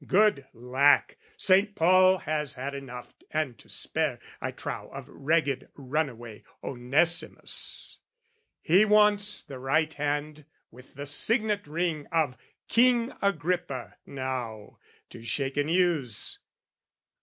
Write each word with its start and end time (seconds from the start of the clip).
Good 0.07 0.47
lack! 0.51 1.19
"Saint 1.37 1.75
Paul 1.75 2.17
has 2.17 2.53
had 2.55 2.73
enough 2.73 3.13
and 3.29 3.55
to 3.59 3.69
spare, 3.69 4.19
I 4.41 4.49
trow, 4.49 4.89
"Of 4.91 5.07
ragged 5.07 5.69
run 5.75 6.09
away 6.09 6.43
Onesimus: 6.63 7.99
"He 8.63 8.83
wants 8.83 9.43
the 9.43 9.59
right 9.59 9.93
hand 9.93 10.45
with 10.71 10.95
the 10.95 11.05
signet 11.05 11.67
ring 11.67 12.07
"Of 12.11 12.35
King 12.67 13.13
Agrippa, 13.21 13.95
now, 14.07 14.79
to 15.11 15.21
shake 15.21 15.55
and 15.55 15.69
use. 15.69 16.39